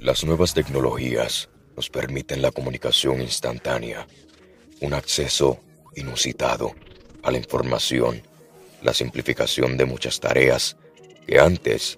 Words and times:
Las 0.00 0.24
nuevas 0.24 0.54
tecnologías 0.54 1.48
nos 1.76 1.88
permiten 1.88 2.42
la 2.42 2.50
comunicación 2.50 3.20
instantánea, 3.20 4.06
un 4.80 4.94
acceso 4.94 5.60
inusitado 5.96 6.72
a 7.22 7.30
la 7.30 7.38
información, 7.38 8.22
la 8.82 8.92
simplificación 8.92 9.76
de 9.76 9.86
muchas 9.86 10.20
tareas 10.20 10.76
que 11.26 11.40
antes 11.40 11.96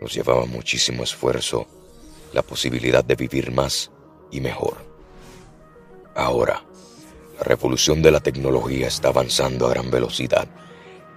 nos 0.00 0.14
llevaban 0.14 0.48
muchísimo 0.48 1.02
esfuerzo, 1.02 1.66
la 2.32 2.42
posibilidad 2.42 3.04
de 3.04 3.16
vivir 3.16 3.52
más 3.52 3.90
y 4.30 4.40
mejor. 4.40 4.76
Ahora, 6.14 6.64
la 7.36 7.44
revolución 7.44 8.02
de 8.02 8.10
la 8.10 8.20
tecnología 8.20 8.88
está 8.88 9.08
avanzando 9.08 9.66
a 9.66 9.70
gran 9.70 9.90
velocidad 9.90 10.48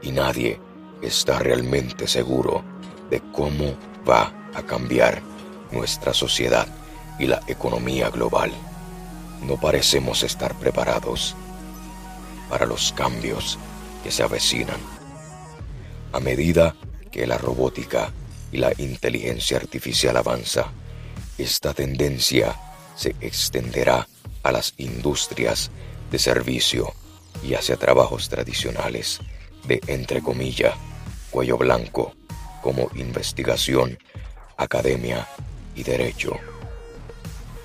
y 0.02 0.12
nadie 0.12 0.60
está 1.02 1.40
realmente 1.40 2.08
seguro 2.08 2.64
de 3.10 3.22
cómo 3.32 3.78
va 4.08 4.50
a 4.54 4.64
cambiar 4.64 5.22
nuestra 5.76 6.14
sociedad 6.14 6.68
y 7.20 7.28
la 7.28 7.42
economía 7.48 8.10
global. 8.10 8.52
No 9.46 9.58
parecemos 9.60 10.24
estar 10.24 10.56
preparados 10.56 11.36
para 12.50 12.66
los 12.66 12.94
cambios 12.94 13.60
que 14.04 14.12
se 14.12 14.24
avecinan. 14.24 14.80
A 16.14 16.20
medida 16.20 16.76
que 17.12 17.28
la 17.28 17.38
robótica 17.38 18.12
y 18.52 18.58
la 18.58 18.72
inteligencia 18.78 19.58
artificial 19.58 20.18
avanza, 20.18 20.72
esta 21.38 21.74
tendencia 21.74 22.56
se 22.96 23.16
extenderá 23.20 24.08
a 24.44 24.52
las 24.52 24.74
industrias 24.78 25.72
de 26.10 26.20
servicio 26.20 26.94
y 27.44 27.56
hacia 27.56 27.76
trabajos 27.76 28.30
tradicionales 28.30 29.20
de, 29.68 29.82
entre 29.88 30.22
comillas, 30.22 30.74
cuello 31.32 31.58
blanco, 31.58 32.14
como 32.62 32.90
investigación, 32.96 34.00
academia 34.58 35.28
y 35.76 35.84
derecho. 35.84 36.38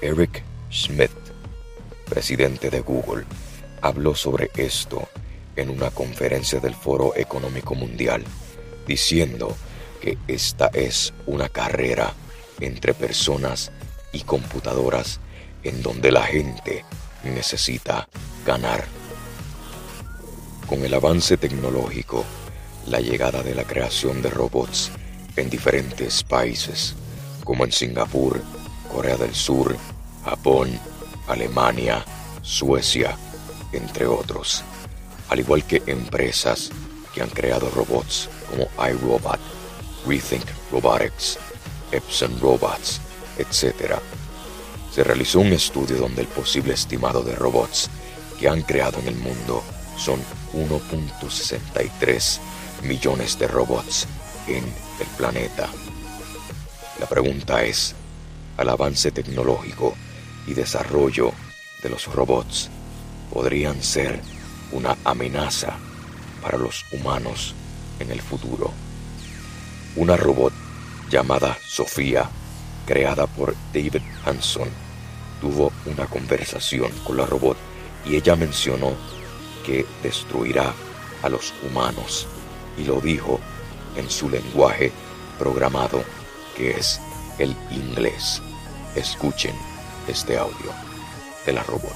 Eric 0.00 0.42
Schmidt, 0.70 1.10
presidente 2.08 2.70
de 2.70 2.80
Google, 2.80 3.24
habló 3.82 4.14
sobre 4.14 4.50
esto 4.56 5.08
en 5.56 5.70
una 5.70 5.90
conferencia 5.90 6.60
del 6.60 6.74
Foro 6.74 7.14
Económico 7.16 7.74
Mundial, 7.74 8.24
diciendo 8.86 9.56
que 10.00 10.18
esta 10.26 10.66
es 10.68 11.12
una 11.26 11.48
carrera 11.48 12.14
entre 12.60 12.94
personas 12.94 13.70
y 14.12 14.22
computadoras 14.22 15.20
en 15.62 15.82
donde 15.82 16.10
la 16.10 16.22
gente 16.22 16.84
necesita 17.24 18.08
ganar. 18.46 18.84
Con 20.66 20.84
el 20.84 20.94
avance 20.94 21.36
tecnológico, 21.36 22.24
la 22.86 23.00
llegada 23.00 23.42
de 23.42 23.54
la 23.54 23.64
creación 23.64 24.22
de 24.22 24.30
robots 24.30 24.90
en 25.36 25.50
diferentes 25.50 26.22
países, 26.22 26.94
como 27.44 27.64
en 27.64 27.72
Singapur, 27.72 28.40
Corea 28.92 29.16
del 29.16 29.34
Sur, 29.34 29.76
Japón, 30.24 30.78
Alemania, 31.28 32.04
Suecia, 32.42 33.16
entre 33.72 34.06
otros, 34.06 34.62
al 35.28 35.40
igual 35.40 35.64
que 35.64 35.82
empresas 35.86 36.70
que 37.14 37.22
han 37.22 37.30
creado 37.30 37.70
robots 37.70 38.28
como 38.50 38.68
iRobot, 38.88 39.38
Rethink 40.06 40.44
Robotics, 40.72 41.38
Epson 41.92 42.38
Robots, 42.40 43.00
etc. 43.38 43.94
Se 44.92 45.04
realizó 45.04 45.40
un 45.40 45.52
estudio 45.52 45.98
donde 45.98 46.22
el 46.22 46.28
posible 46.28 46.74
estimado 46.74 47.22
de 47.22 47.34
robots 47.36 47.88
que 48.38 48.48
han 48.48 48.62
creado 48.62 48.98
en 49.00 49.08
el 49.08 49.16
mundo 49.16 49.62
son 49.96 50.20
1.63 50.54 52.38
millones 52.82 53.38
de 53.38 53.46
robots 53.46 54.06
en 54.46 54.64
el 54.64 55.06
planeta. 55.16 55.68
La 57.00 57.06
pregunta 57.06 57.64
es, 57.64 57.94
al 58.58 58.68
avance 58.68 59.10
tecnológico 59.10 59.94
y 60.46 60.52
desarrollo 60.52 61.32
de 61.82 61.88
los 61.88 62.04
robots 62.12 62.68
podrían 63.32 63.82
ser 63.82 64.20
una 64.70 64.98
amenaza 65.04 65.78
para 66.42 66.58
los 66.58 66.84
humanos 66.92 67.54
en 68.00 68.10
el 68.10 68.20
futuro. 68.20 68.70
Una 69.96 70.14
robot 70.18 70.52
llamada 71.08 71.56
Sofía, 71.66 72.28
creada 72.86 73.26
por 73.26 73.56
David 73.72 74.02
Hanson, 74.26 74.68
tuvo 75.40 75.72
una 75.86 76.04
conversación 76.04 76.92
con 77.06 77.16
la 77.16 77.24
robot 77.24 77.56
y 78.04 78.16
ella 78.16 78.36
mencionó 78.36 78.92
que 79.64 79.86
destruirá 80.02 80.74
a 81.22 81.30
los 81.30 81.54
humanos 81.66 82.26
y 82.76 82.84
lo 82.84 83.00
dijo 83.00 83.40
en 83.96 84.10
su 84.10 84.28
lenguaje 84.28 84.92
programado 85.38 86.04
que 86.56 86.72
es 86.72 87.00
el 87.38 87.56
inglés. 87.70 88.42
Escuchen 88.94 89.54
este 90.08 90.36
audio 90.36 90.72
de 91.46 91.52
la 91.52 91.62
robot. 91.64 91.94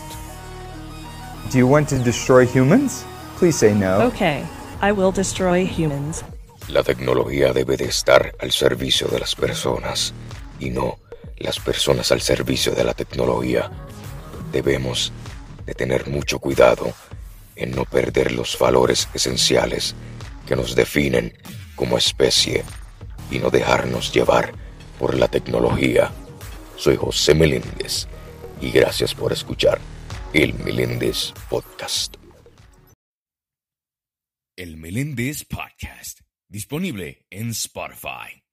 Do 1.53 1.59
you 1.59 1.67
want 1.67 1.89
to 1.91 1.99
destroy 1.99 2.47
humans? 2.47 3.05
Please 3.39 3.59
say 3.59 3.75
no. 3.75 4.07
Okay, 4.07 4.45
I 4.81 4.93
will 4.93 5.13
destroy 5.13 5.67
humans. 5.67 6.25
La 6.69 6.83
tecnología 6.83 7.53
debe 7.53 7.77
de 7.77 7.85
estar 7.85 8.35
al 8.41 8.51
servicio 8.53 9.09
de 9.09 9.21
las 9.21 9.35
personas 9.35 10.15
y 10.59 10.71
no 10.71 10.99
las 11.37 11.61
personas 11.61 12.11
al 12.11 12.23
servicio 12.23 12.73
de 12.75 12.85
la 12.85 12.95
tecnología. 12.95 13.71
Debemos 14.51 15.13
de 15.67 15.75
tener 15.75 16.09
mucho 16.09 16.39
cuidado 16.39 16.93
en 17.57 17.73
no 17.73 17.85
perder 17.85 18.33
los 18.33 18.59
valores 18.59 19.09
esenciales 19.15 19.95
que 20.47 20.57
nos 20.57 20.75
definen 20.75 21.37
como 21.77 21.99
especie 21.99 22.65
y 23.35 23.39
no 23.41 23.51
dejarnos 23.51 24.13
llevar 24.13 24.53
por 24.99 25.19
la 25.19 25.29
tecnología. 25.29 26.11
Soy 26.77 26.97
José 26.97 27.35
Meléndez 27.35 28.07
y 28.61 28.71
gracias 28.71 29.15
por 29.15 29.33
escuchar 29.33 29.81
el 30.33 30.55
Meléndez 30.55 31.33
Podcast. 31.51 32.17
El 34.57 34.77
Meléndez 34.77 35.45
Podcast, 35.45 36.21
disponible 36.49 37.27
en 37.31 37.51
Spotify. 37.51 38.44